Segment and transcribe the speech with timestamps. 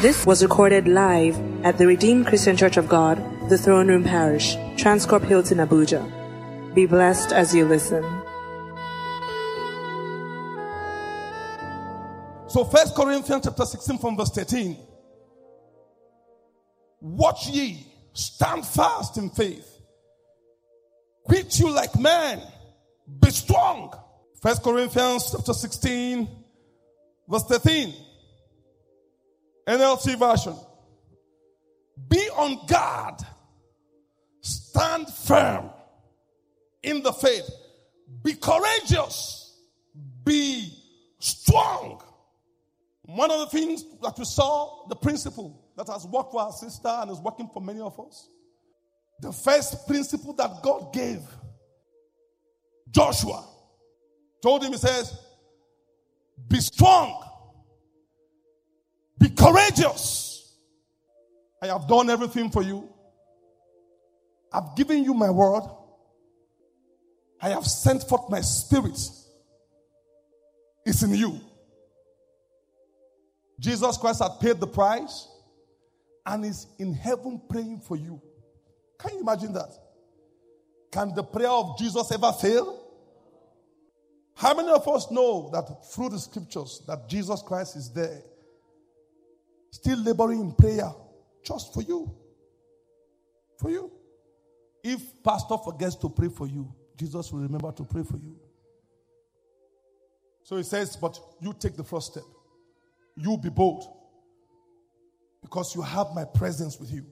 [0.00, 3.18] This was recorded live at the Redeemed Christian Church of God,
[3.48, 6.72] the Throne Room Parish, Transcorp Hilton, Abuja.
[6.72, 8.04] Be blessed as you listen.
[12.46, 14.76] So, First Corinthians chapter 16 from verse 13.
[17.00, 19.68] Watch ye, stand fast in faith.
[21.24, 22.40] Quit you like men,
[23.20, 23.92] be strong.
[24.40, 26.28] First Corinthians chapter 16,
[27.28, 27.94] verse 13.
[29.68, 30.56] NLT version.
[32.08, 33.20] Be on guard,
[34.40, 35.70] stand firm
[36.82, 37.48] in the faith,
[38.22, 39.60] be courageous,
[40.24, 40.72] be
[41.18, 42.02] strong.
[43.02, 46.88] One of the things that we saw, the principle that has worked for our sister
[46.88, 48.28] and is working for many of us,
[49.20, 51.20] the first principle that God gave
[52.90, 53.44] Joshua
[54.42, 55.18] told him, He says,
[56.48, 57.27] Be strong,
[59.18, 60.54] be courageous.
[61.62, 62.88] I have done everything for you.
[64.52, 65.64] I've given you my word.
[67.40, 68.98] I have sent forth my spirit.
[70.86, 71.40] It's in you.
[73.60, 75.28] Jesus Christ had paid the price
[76.24, 78.20] and is in heaven praying for you.
[78.98, 79.70] Can you imagine that?
[80.92, 82.84] Can the prayer of Jesus ever fail?
[84.34, 88.22] How many of us know that through the scriptures that Jesus Christ is there,
[89.70, 90.90] still laboring in prayer
[91.44, 92.14] just for you?
[93.58, 93.90] For you.
[94.82, 98.36] If pastor forgets to pray for you, Jesus will remember to pray for you.
[100.44, 102.24] So he says, but you take the first step.
[103.16, 103.84] You be bold
[105.42, 107.04] because you have my presence with you.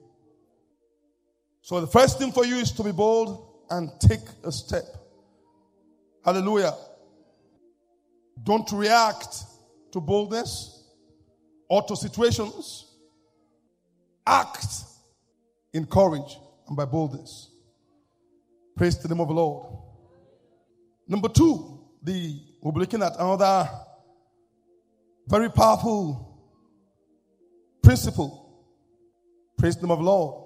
[1.60, 4.84] So the first thing for you is to be bold and take a step.
[6.24, 6.72] Hallelujah.
[8.42, 9.44] Don't react
[9.92, 10.75] to boldness
[11.68, 12.86] or to situations.
[14.26, 14.66] Act
[15.72, 17.50] in courage and by boldness.
[18.76, 19.72] Praise the name of the Lord.
[21.08, 23.68] Number two, the we'll be looking at another
[25.28, 26.40] very powerful
[27.82, 28.64] principle.
[29.56, 30.44] Praise the name of the Lord.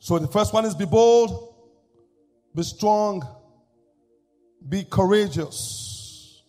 [0.00, 1.54] So the first one is be bold,
[2.54, 3.26] be strong,
[4.68, 6.42] be courageous.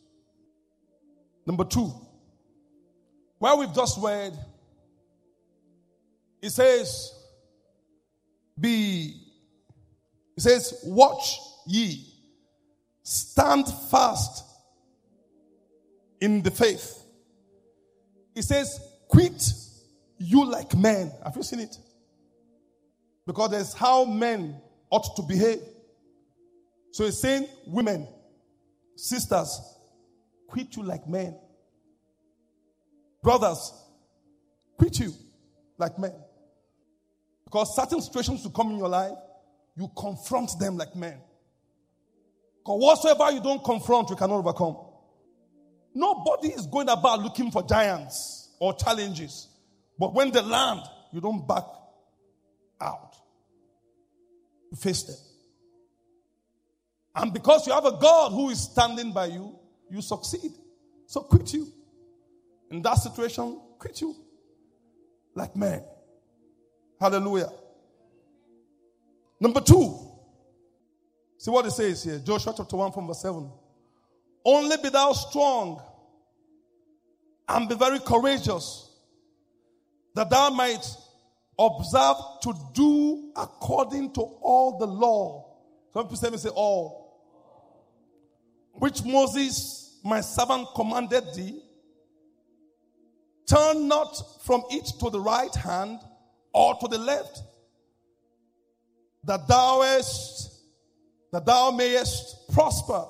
[1.45, 1.91] Number two,
[3.39, 4.37] where we've just read,
[6.41, 7.13] it says,
[8.59, 9.21] be,
[10.35, 12.05] it says, watch ye,
[13.03, 14.43] stand fast
[16.19, 17.03] in the faith.
[18.35, 19.53] It says, quit
[20.17, 21.11] you like men.
[21.23, 21.77] Have you seen it?
[23.25, 24.55] Because there's how men
[24.89, 25.61] ought to behave.
[26.91, 28.07] So he's saying, women,
[28.95, 29.59] sisters,
[30.47, 31.35] quit you like men.
[33.21, 33.73] Brothers,
[34.77, 35.13] quit you
[35.77, 36.13] like men.
[37.43, 39.17] Because certain situations will come in your life,
[39.75, 41.17] you confront them like men.
[42.59, 44.77] Because whatsoever you don't confront, you cannot overcome.
[45.93, 49.47] Nobody is going about looking for giants or challenges.
[49.97, 51.63] But when they land, you don't back
[52.81, 53.15] out.
[54.71, 55.15] You face them.
[57.15, 59.57] And because you have a God who is standing by you,
[59.89, 60.51] you succeed.
[61.07, 61.71] So quit you.
[62.71, 64.15] In that situation, quit you.
[65.35, 65.83] Like men.
[66.99, 67.51] Hallelujah.
[69.39, 69.99] Number two.
[71.37, 72.19] See what it says here.
[72.19, 73.49] Joshua chapter 1 from verse 7.
[74.43, 75.81] Only be thou strong
[77.47, 78.89] and be very courageous,
[80.15, 80.85] that thou might
[81.57, 85.57] observe to do according to all the law.
[85.93, 87.05] Some people say, me say all.
[88.73, 91.61] Which Moses, my servant, commanded thee.
[93.47, 95.99] Turn not from it to the right hand
[96.53, 97.41] or to the left,
[99.23, 100.49] that thou est,
[101.31, 103.05] that thou mayest prosper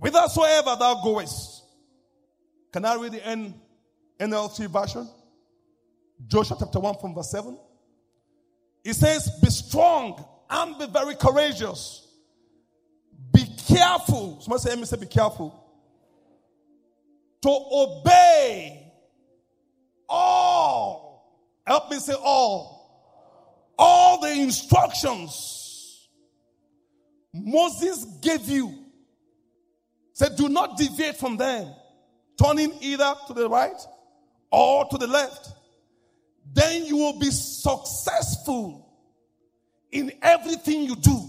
[0.00, 1.62] whithersoever thou goest.
[2.72, 3.54] Can I read the N,
[4.18, 5.08] NLT version?
[6.26, 7.58] Joshua chapter 1 from verse 7.
[8.84, 12.06] It says, Be strong and be very courageous.
[13.32, 14.40] Be careful.
[14.40, 15.56] Somebody say, Let me say, Be careful.
[17.42, 18.92] To obey
[20.08, 21.56] all.
[21.66, 22.78] Help me say all.
[23.78, 26.08] All the instructions
[27.32, 28.80] Moses gave you
[30.20, 31.74] Said, do not deviate from them,
[32.36, 33.80] turning either to the right
[34.50, 35.48] or to the left.
[36.52, 38.86] Then you will be successful
[39.90, 41.22] in everything you do.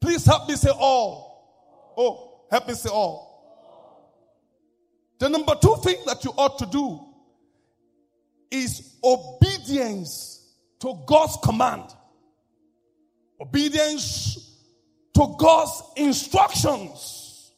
[0.00, 1.92] Please help me say all.
[1.98, 3.33] Oh, help me say all.
[5.24, 7.00] The number two thing that you ought to do
[8.50, 11.84] is obedience to God's command.
[13.40, 14.54] Obedience
[15.14, 17.52] to God's instructions.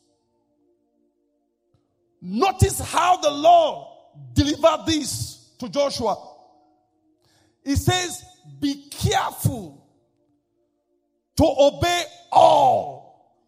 [2.22, 3.88] Notice how the Lord
[4.32, 6.24] delivered this to Joshua.
[7.64, 8.24] He says,
[8.60, 9.84] Be careful
[11.36, 13.42] to obey all.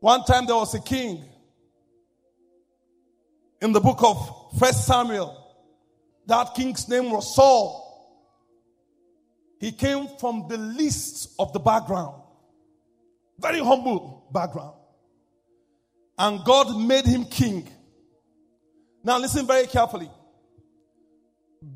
[0.00, 1.26] One time there was a king
[3.60, 5.42] in the book of First Samuel.
[6.26, 7.84] That king's name was Saul.
[9.58, 12.20] He came from the least of the background,
[13.38, 14.74] very humble background.
[16.18, 17.68] And God made him king.
[19.04, 20.10] Now, listen very carefully.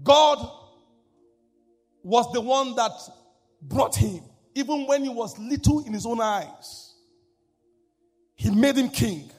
[0.03, 0.39] God
[2.03, 2.93] was the one that
[3.63, 4.21] brought him,
[4.55, 6.95] even when he was little in his own eyes.
[8.35, 9.31] He made him king.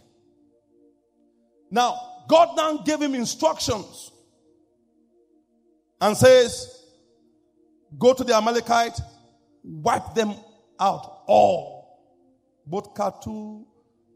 [1.70, 4.10] Now, God now gave him instructions
[6.00, 6.81] and says,
[8.00, 8.98] Go to the Amalekite,
[9.66, 10.33] wipe them
[10.80, 12.00] out all.
[12.66, 13.68] Both cattle,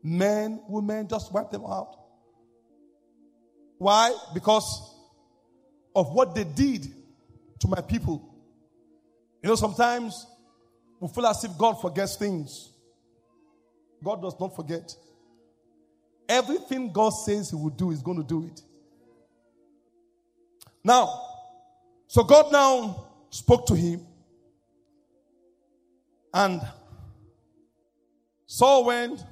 [0.01, 1.93] men, women, just wipe them out.
[3.79, 4.15] Why?
[4.33, 4.95] Because
[5.93, 6.87] of what they did
[7.59, 8.33] to my people.
[9.43, 10.25] You know, sometimes
[11.01, 12.71] we feel as if God forgets things.
[14.01, 14.95] God does not forget.
[16.27, 18.61] Everything God says He will do, He's going to do it.
[20.85, 21.19] Now,
[22.07, 24.05] so God now spoke to him,
[26.31, 26.61] and
[28.45, 29.25] Saul went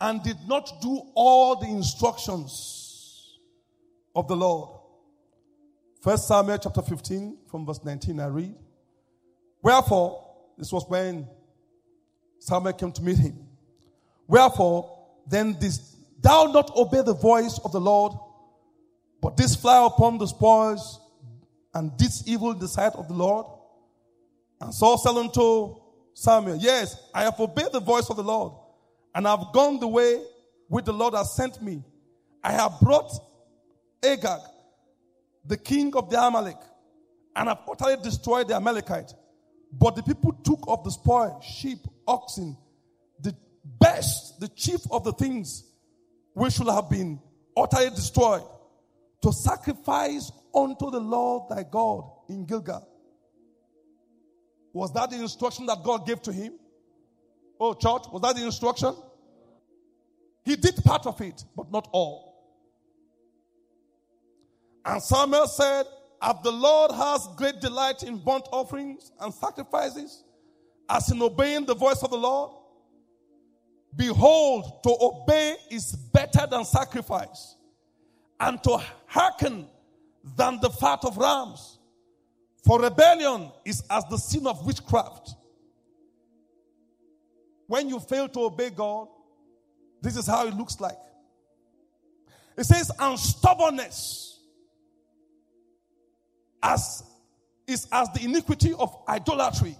[0.00, 3.40] and did not do all the instructions
[4.14, 4.78] of the Lord.
[6.00, 8.54] First Samuel chapter 15 from verse 19 I read.
[9.60, 10.24] Wherefore,
[10.56, 11.26] this was when
[12.38, 13.49] Samuel came to meet him.
[14.30, 14.96] Wherefore,
[15.26, 15.82] then didst
[16.22, 18.12] thou not obey the voice of the Lord,
[19.20, 21.00] but didst fly upon the spoils
[21.74, 23.44] and didst evil in the sight of the Lord?
[24.60, 25.74] And Saul said unto
[26.14, 28.52] Samuel, Yes, I have obeyed the voice of the Lord,
[29.16, 30.22] and I have gone the way
[30.68, 31.82] which the Lord has sent me.
[32.40, 33.10] I have brought
[34.00, 34.42] Agag,
[35.44, 36.60] the king of the Amalek,
[37.34, 39.12] and have utterly destroyed the Amalekite.
[39.72, 42.56] But the people took of the spoil, sheep, oxen,
[43.78, 45.64] best, the chief of the things
[46.34, 47.20] which should have been
[47.56, 48.42] utterly destroyed,
[49.22, 52.86] to sacrifice unto the Lord thy God in Gilgal.
[54.72, 56.54] Was that the instruction that God gave to him?
[57.58, 58.94] Oh, church, was that the instruction?
[60.44, 62.30] He did part of it, but not all.
[64.84, 65.84] And Samuel said,
[66.22, 70.24] As the Lord has great delight in burnt offerings and sacrifices,
[70.88, 72.52] as in obeying the voice of the Lord,
[73.94, 77.56] behold, to obey is better than sacrifice,
[78.38, 79.66] and to hearken
[80.36, 81.78] than the fat of rams.
[82.64, 85.34] For rebellion is as the sin of witchcraft.
[87.66, 89.08] When you fail to obey God,
[90.02, 90.98] this is how it looks like.
[92.56, 94.40] It says, and stubbornness
[96.62, 97.02] as
[97.66, 99.76] is as the iniquity of idolatry.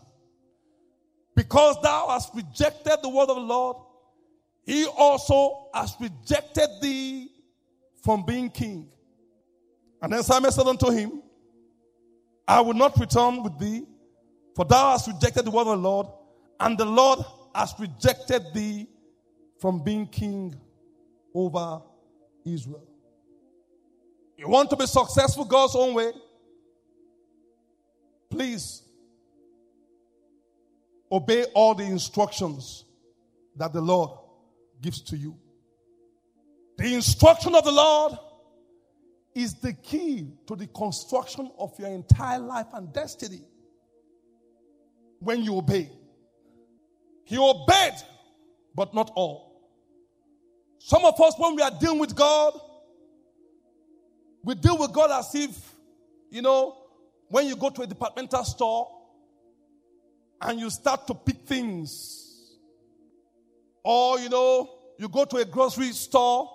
[1.35, 3.77] Because thou hast rejected the word of the Lord,
[4.71, 7.29] he also has rejected thee
[8.05, 8.89] from being king.
[10.01, 11.25] And then Samuel said unto him,
[12.47, 13.83] I will not return with thee,
[14.55, 16.07] for thou hast rejected the word of the Lord,
[16.61, 17.19] and the Lord
[17.53, 18.87] has rejected thee
[19.61, 20.55] from being king
[21.35, 21.83] over
[22.47, 22.87] Israel.
[24.39, 26.13] You want to be successful God's own way?
[28.31, 28.83] Please
[31.11, 32.85] obey all the instructions
[33.57, 34.11] that the Lord
[34.81, 35.37] gives to you.
[36.79, 38.13] The instruction of the Lord
[39.35, 43.43] is the key to the construction of your entire life and destiny.
[45.19, 45.91] When you obey,
[47.25, 47.95] He obeyed,
[48.75, 49.51] but not all.
[50.79, 52.59] Some of us, when we are dealing with God,
[54.43, 55.75] we deal with God as if,
[56.31, 56.77] you know,
[57.29, 58.89] when you go to a departmental store
[60.41, 62.30] and you start to pick things,
[63.83, 66.51] or, you know, you go to a grocery store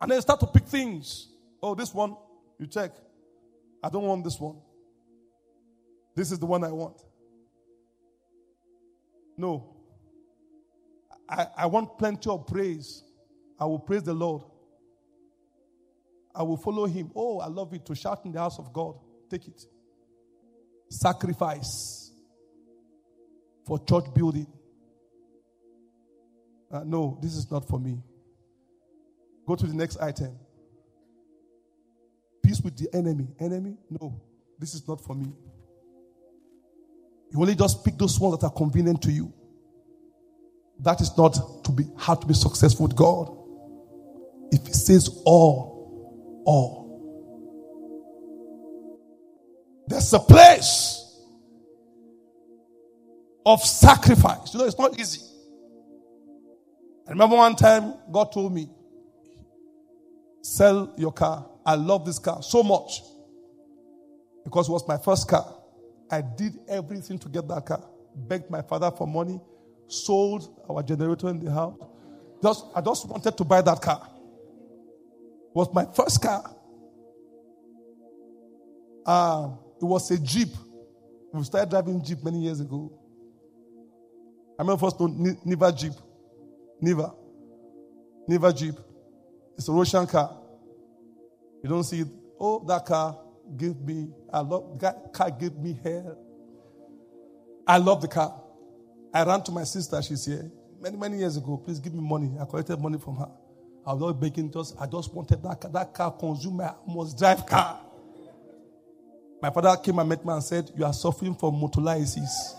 [0.00, 1.28] and then start to pick things.
[1.62, 2.16] Oh, this one,
[2.58, 2.92] you check.
[3.82, 4.56] I don't want this one.
[6.14, 7.02] This is the one I want.
[9.36, 9.76] No.
[11.28, 13.02] I, I want plenty of praise.
[13.58, 14.42] I will praise the Lord.
[16.34, 17.10] I will follow him.
[17.14, 18.96] Oh, I love it to shout in the house of God.
[19.30, 19.62] Take it.
[20.88, 22.12] Sacrifice
[23.66, 24.46] for church building.
[26.70, 27.98] Uh, no, this is not for me.
[29.46, 30.36] Go to the next item.
[32.44, 33.28] Peace with the enemy.
[33.40, 33.76] Enemy?
[33.90, 34.20] No,
[34.58, 35.32] this is not for me.
[37.30, 39.32] You only just pick those ones that are convenient to you.
[40.80, 43.36] That is not to be how to be successful with God.
[44.52, 46.86] If He says all, all.
[49.88, 51.02] There's a place
[53.44, 54.52] of sacrifice.
[54.52, 55.20] You know, it's not easy.
[57.06, 58.68] I remember one time God told me,
[60.42, 61.46] sell your car.
[61.64, 63.02] I love this car so much
[64.44, 65.56] because it was my first car.
[66.10, 67.82] I did everything to get that car.
[68.14, 69.40] Begged my father for money,
[69.88, 71.76] sold our generator in the house.
[72.42, 74.08] Just, I just wanted to buy that car.
[74.08, 76.54] It was my first car.
[79.04, 80.48] Uh, it was a Jeep.
[81.32, 82.92] We started driving Jeep many years ago.
[84.58, 85.92] I remember first Niva Jeep.
[86.82, 87.14] Niva.
[88.28, 88.74] Niva Jeep.
[89.56, 90.36] It's a Russian car.
[91.62, 92.08] You don't see it.
[92.38, 93.18] Oh, that car
[93.56, 96.18] gave me, I love, that car gave me hell.
[97.66, 98.40] I love the car.
[99.12, 100.50] I ran to my sister, she's here.
[100.80, 102.36] Many, many years ago, please give me money.
[102.40, 103.30] I collected money from her.
[103.86, 105.70] I was not begging, just, I just wanted that car.
[105.70, 107.80] That car consumed my must drive car.
[109.40, 112.54] My father came and met me and said, You are suffering from motolysis.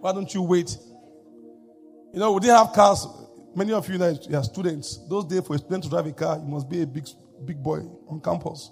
[0.00, 0.76] Why don't you wait?
[2.14, 3.08] You know, we didn't have cars.
[3.56, 5.00] Many of you, you are students.
[5.08, 7.08] Those days, for a student to drive a car, you must be a big,
[7.44, 8.70] big boy on campus.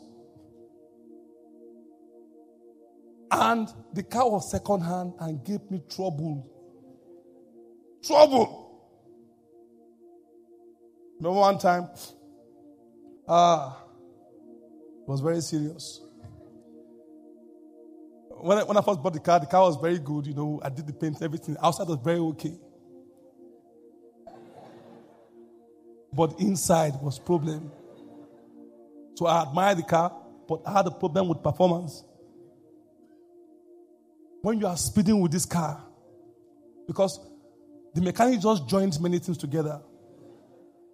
[3.32, 6.48] And the car was second hand and gave me trouble.
[8.04, 8.86] Trouble.
[11.18, 11.88] Remember one time?
[13.26, 13.82] Ah,
[15.00, 16.00] it was very serious.
[18.28, 20.28] When I, when I first bought the car, the car was very good.
[20.28, 21.56] You know, I did the paint, everything.
[21.60, 22.56] Outside was very okay.
[26.12, 27.70] But inside was problem.
[29.14, 30.14] So I admired the car,
[30.48, 32.04] but I had a problem with performance
[34.42, 35.80] when you are speeding with this car,
[36.86, 37.20] because
[37.94, 39.80] the mechanic just joins many things together.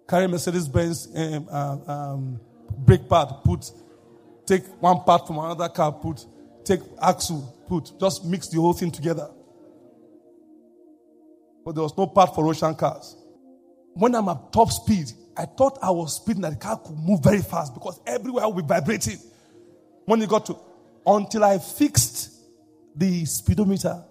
[0.07, 2.39] Carry Mercedes Benz um, uh, um,
[2.77, 3.71] brake pad, put,
[4.45, 6.25] take one part from another car, put,
[6.63, 9.29] take axle, put, just mix the whole thing together.
[11.65, 13.15] But there was no part for Russian cars.
[13.99, 17.21] When I'm at top speed, I thought I was speeding that the car could move
[17.21, 19.17] very fast because everywhere will be vibrating.
[20.05, 20.55] When it got to,
[21.05, 22.31] until I fixed
[22.95, 24.01] the speedometer.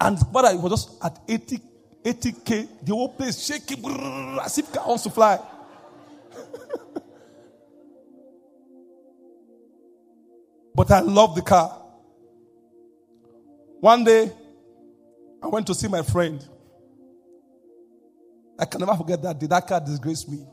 [0.00, 1.58] And but I was just at 80,
[2.04, 3.84] 80k, the whole place shaking
[4.40, 5.38] as if car wants to fly.
[10.74, 11.82] but I love the car.
[13.80, 14.32] One day,
[15.42, 16.42] I went to see my friend.
[18.58, 19.46] I can never forget that day.
[19.46, 20.44] That car disgraced me.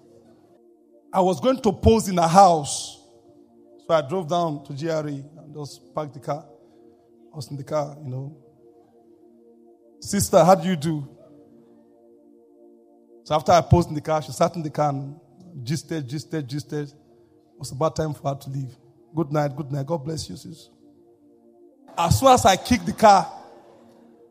[1.11, 3.01] I was going to pose in a house.
[3.87, 6.45] So I drove down to GRE and just parked the car.
[7.33, 8.37] I was in the car, you know.
[9.99, 11.07] Sister, how do you do?
[13.23, 15.19] So after I posed in the car, she sat in the car and
[15.63, 16.89] gisted, gisted, gisted.
[16.89, 18.75] It was about time for her to leave.
[19.15, 19.85] Good night, good night.
[19.85, 20.69] God bless you, sis.
[21.97, 23.31] As soon as I kicked the car,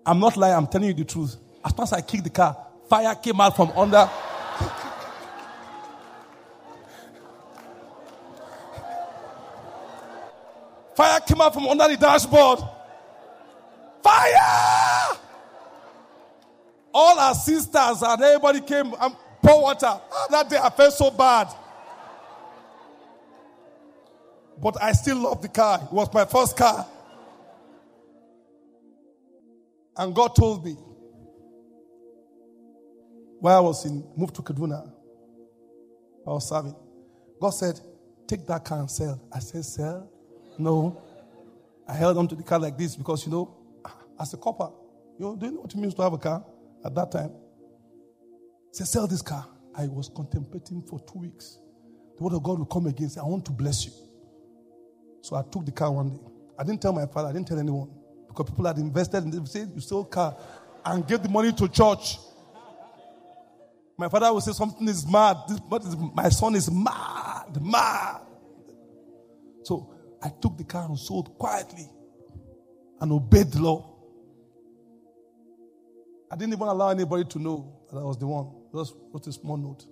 [0.05, 1.37] I'm not lying, I'm telling you the truth.
[1.65, 2.57] As soon as I kicked the car,
[2.89, 4.09] fire came out from under.
[10.95, 12.61] fire came out from under the dashboard.
[14.03, 15.19] Fire!
[16.93, 19.87] All our sisters and everybody came and pour water.
[19.87, 21.49] Ah, that day I felt so bad.
[24.63, 25.81] But I still love the car.
[25.83, 26.87] It was my first car.
[29.97, 30.77] And God told me
[33.45, 34.91] while I was in moved to Kaduna,
[36.27, 36.75] I was serving.
[37.39, 37.79] God said,
[38.27, 39.21] Take that car and sell.
[39.31, 40.11] I said, Sell?
[40.59, 41.03] No.
[41.87, 43.55] I held on to the car like this because you know
[44.19, 44.73] as a corper.
[45.19, 46.43] You know, do you know what it means to have a car
[46.87, 47.33] at that time?
[48.73, 49.47] Say, sell this car.
[49.77, 51.59] I was contemplating for two weeks.
[52.17, 53.11] The word of God will come again.
[53.11, 53.93] Say, I want to bless you.
[55.21, 56.23] So I took the car one day.
[56.59, 57.91] I didn't tell my father, I didn't tell anyone.
[58.27, 59.41] Because people had invested in it.
[59.41, 60.35] They said, You sold car
[60.87, 62.17] and gave the money to church.
[63.97, 65.37] My father would say, Something is mad.
[66.15, 68.23] My son is mad, mad.
[69.65, 71.89] So I took the car and sold quietly
[73.01, 73.95] and obeyed the law.
[76.31, 78.51] I didn't even allow anybody to know that I was the one.
[78.75, 79.87] Just wrote a small note.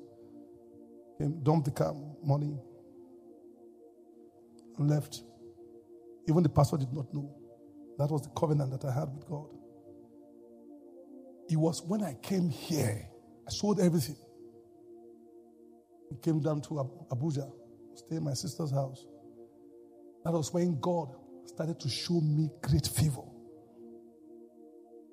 [1.19, 1.95] Came, dumped the car,
[2.25, 2.59] money,
[4.79, 5.23] and left.
[6.29, 7.35] Even the pastor did not know.
[7.99, 9.47] That was the covenant that I had with God.
[11.49, 13.09] It was when I came here,
[13.47, 14.17] I sold everything.
[16.23, 16.69] Came down to
[17.11, 17.51] Abuja,
[17.95, 19.07] stay in my sister's house.
[20.25, 21.09] That was when God
[21.47, 23.23] started to show me great favor.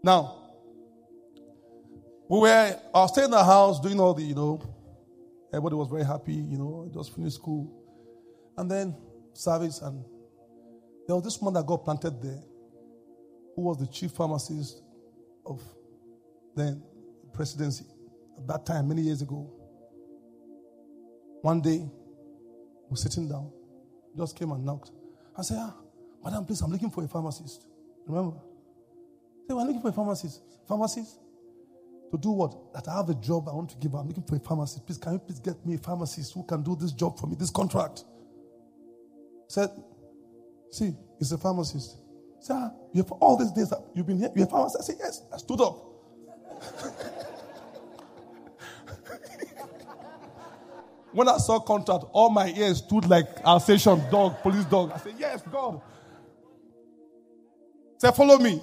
[0.04, 0.52] Now,
[2.30, 2.48] we were,
[2.94, 4.62] I was staying in the house doing all the, you know,
[5.52, 7.76] everybody was very happy, you know, just finished school.
[8.58, 8.96] And then
[9.34, 10.04] service, and
[11.08, 12.44] there was this man that got planted there
[13.56, 14.84] who was the chief pharmacist
[15.46, 15.62] of
[16.56, 16.84] then
[17.34, 17.86] presidency
[18.40, 19.50] at that time, many years ago.
[21.42, 21.88] One day,
[22.90, 23.52] we're sitting down,
[24.18, 24.92] just came and knocked.
[25.38, 25.76] I said, ah,
[26.24, 27.66] Madam, please, I'm looking for a pharmacist.
[28.08, 28.38] Remember?
[29.48, 30.42] They were looking for a pharmacist.
[30.68, 31.20] Pharmacist?
[32.12, 32.74] To do what?
[32.74, 33.94] That I have a job I want to give.
[33.94, 34.86] I'm looking for a pharmacist.
[34.86, 37.36] Please, can you please get me a pharmacist who can do this job for me,
[37.40, 38.04] this contract?
[39.48, 39.70] Said,
[40.72, 41.98] see, he's a pharmacist.
[42.42, 44.84] Say, ah, you have all these days that you've been here, you're a pharmacist.
[44.84, 45.24] I said, yes.
[45.34, 45.89] I stood up.
[51.12, 54.92] When I saw contract, all my ears stood like Alsatian dog, police dog.
[54.94, 55.82] I said, yes, God.
[57.98, 58.62] Said, follow me.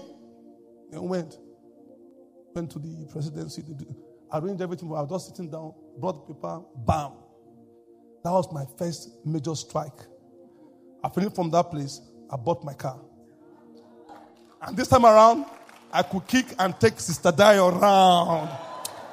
[0.92, 1.36] And went.
[2.54, 3.62] Went to the presidency.
[4.32, 4.88] Arranged everything.
[4.88, 7.12] I was just sitting down, brought the paper, bam.
[8.24, 9.98] That was my first major strike.
[11.04, 12.00] I finished from that place.
[12.30, 12.98] I bought my car.
[14.62, 15.46] And this time around,
[15.92, 18.48] I could kick and take Sister Dio around.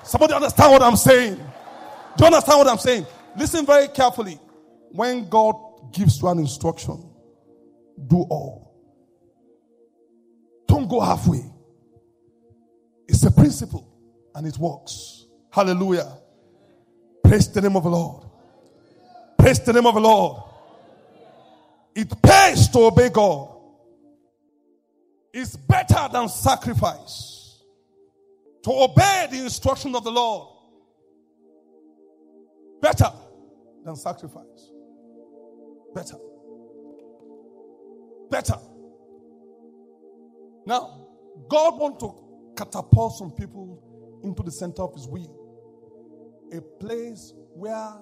[0.03, 1.35] Somebody understand what I'm saying?
[1.35, 1.41] Do
[2.19, 3.05] you understand what I'm saying?
[3.35, 4.39] Listen very carefully.
[4.91, 5.55] When God
[5.91, 7.09] gives you an instruction,
[8.07, 8.73] do all.
[10.67, 11.43] Don't go halfway.
[13.07, 13.87] It's a principle
[14.35, 15.25] and it works.
[15.51, 16.11] Hallelujah.
[17.23, 18.23] Praise the name of the Lord.
[19.37, 20.43] Praise the name of the Lord.
[21.95, 23.49] It pays to obey God.
[25.33, 27.61] It's better than sacrifice.
[28.63, 30.49] To obey the instruction of the Lord.
[32.81, 33.11] Better
[33.83, 34.71] than sacrifice.
[35.93, 36.17] Better.
[38.29, 38.57] Better.
[40.65, 41.07] Now,
[41.49, 42.13] God wants to
[42.55, 45.39] catapult some people into the center of His will.
[46.53, 47.93] A place where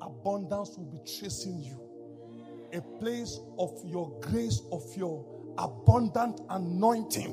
[0.00, 1.80] abundance will be chasing you.
[2.72, 5.24] A place of your grace, of your
[5.58, 7.32] abundant anointing.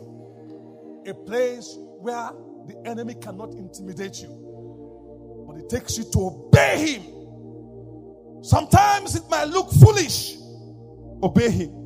[1.08, 2.32] A place where
[2.68, 5.46] the enemy cannot intimidate you.
[5.48, 7.19] But it takes you to obey him.
[8.42, 10.38] Sometimes it might look foolish.
[11.22, 11.80] Obey him.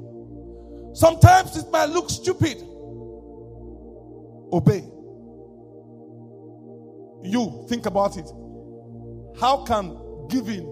[0.94, 2.58] Sometimes it might look stupid.
[4.52, 4.84] Obey.
[7.24, 8.30] You think about it.
[9.40, 9.98] How can
[10.30, 10.70] giving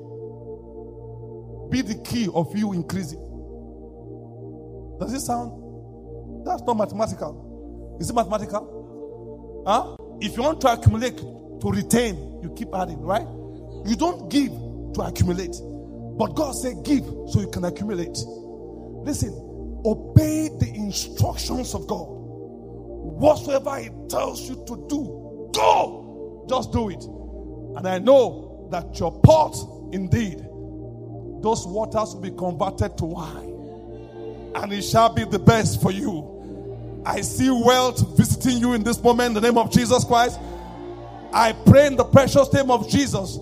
[1.72, 3.20] be the key of you increasing?
[5.00, 6.46] Does it sound?
[6.46, 7.98] That's not mathematical.
[8.00, 9.64] Is it mathematical?
[9.66, 9.96] Huh?
[10.20, 13.26] If you want to accumulate to retain, you keep adding, right?
[13.86, 14.52] You don't give
[14.94, 15.56] to accumulate.
[16.18, 18.18] But God said, give so you can accumulate.
[19.04, 19.34] Listen,
[19.86, 22.08] obey the instructions of God.
[22.08, 26.46] Whatsoever He tells you to do, go.
[26.50, 27.04] Just do it.
[27.78, 29.56] And I know that your pot,
[29.92, 30.40] indeed,
[31.42, 33.52] those waters will be converted to wine
[34.56, 37.02] and it shall be the best for you.
[37.06, 40.40] I see wealth visiting you in this moment in the name of Jesus Christ.
[41.34, 43.40] I pray in the precious name of Jesus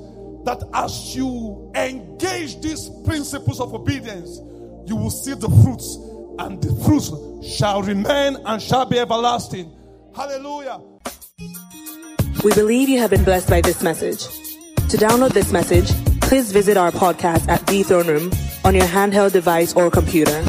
[0.50, 4.40] that as you engage these principles of obedience,
[4.88, 5.96] you will see the fruits,
[6.40, 7.12] and the fruits
[7.56, 9.72] shall remain and shall be everlasting.
[10.16, 10.80] Hallelujah.
[12.44, 14.26] We believe you have been blessed by this message.
[14.90, 18.32] To download this message, please visit our podcast at The Throne Room
[18.66, 20.42] on your handheld device or computer.